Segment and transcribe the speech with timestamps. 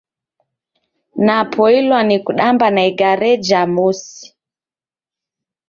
[1.15, 4.35] Napoilwa ni kudamba na igare jha mosi